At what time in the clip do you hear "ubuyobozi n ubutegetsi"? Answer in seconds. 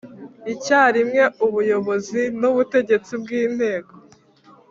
1.45-3.11